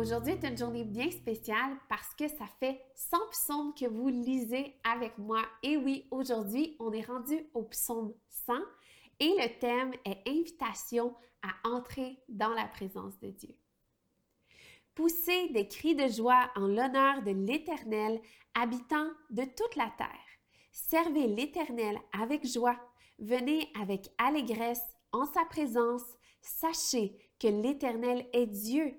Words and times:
Aujourd'hui 0.00 0.32
est 0.32 0.48
une 0.48 0.56
journée 0.56 0.84
bien 0.84 1.10
spéciale 1.10 1.76
parce 1.90 2.14
que 2.14 2.26
ça 2.26 2.46
fait 2.58 2.80
100 2.94 3.18
psaumes 3.32 3.74
que 3.74 3.84
vous 3.84 4.08
lisez 4.08 4.74
avec 4.82 5.18
moi. 5.18 5.42
Et 5.62 5.76
oui, 5.76 6.08
aujourd'hui, 6.10 6.74
on 6.80 6.90
est 6.90 7.04
rendu 7.04 7.38
au 7.52 7.64
psaume 7.64 8.14
100 8.30 8.54
et 9.18 9.34
le 9.38 9.58
thème 9.58 9.92
est 10.06 10.26
invitation 10.26 11.14
à 11.42 11.68
entrer 11.68 12.18
dans 12.30 12.54
la 12.54 12.64
présence 12.64 13.18
de 13.18 13.28
Dieu. 13.28 13.54
Poussez 14.94 15.50
des 15.50 15.68
cris 15.68 15.94
de 15.94 16.08
joie 16.08 16.50
en 16.56 16.66
l'honneur 16.66 17.22
de 17.22 17.32
l'Éternel, 17.32 18.22
habitant 18.54 19.10
de 19.28 19.44
toute 19.44 19.76
la 19.76 19.92
terre. 19.98 20.08
Servez 20.72 21.26
l'Éternel 21.26 21.98
avec 22.18 22.46
joie. 22.46 22.80
Venez 23.18 23.70
avec 23.78 24.08
allégresse 24.16 24.96
en 25.12 25.26
sa 25.26 25.44
présence. 25.44 26.06
Sachez 26.40 27.18
que 27.38 27.48
l'Éternel 27.48 28.26
est 28.32 28.46
Dieu. 28.46 28.98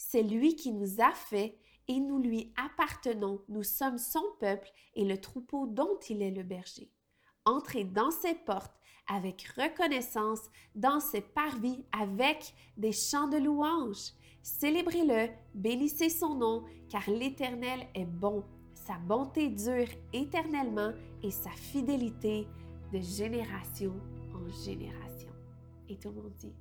C'est 0.00 0.22
lui 0.22 0.54
qui 0.54 0.72
nous 0.72 1.00
a 1.00 1.10
fait 1.10 1.58
et 1.88 1.98
nous 1.98 2.18
lui 2.18 2.52
appartenons. 2.56 3.42
Nous 3.48 3.64
sommes 3.64 3.98
son 3.98 4.22
peuple 4.38 4.70
et 4.94 5.04
le 5.04 5.20
troupeau 5.20 5.66
dont 5.66 5.98
il 6.08 6.22
est 6.22 6.30
le 6.30 6.44
berger. 6.44 6.92
Entrez 7.44 7.82
dans 7.82 8.12
ses 8.12 8.36
portes 8.36 8.78
avec 9.08 9.42
reconnaissance, 9.56 10.42
dans 10.76 11.00
ses 11.00 11.20
parvis 11.20 11.84
avec 11.90 12.54
des 12.76 12.92
chants 12.92 13.26
de 13.26 13.38
louange. 13.38 14.12
Célébrez-le, 14.40 15.30
bénissez 15.54 16.10
son 16.10 16.36
nom, 16.36 16.64
car 16.88 17.10
l'Éternel 17.10 17.88
est 17.96 18.06
bon. 18.06 18.44
Sa 18.74 18.98
bonté 18.98 19.48
dure 19.48 19.88
éternellement 20.12 20.92
et 21.24 21.32
sa 21.32 21.50
fidélité 21.50 22.46
de 22.92 23.00
génération 23.00 23.94
en 24.32 24.48
génération. 24.64 25.32
Et 25.88 25.96
tout 25.98 26.10
le 26.10 26.22
monde 26.22 26.34
dit 26.34 26.54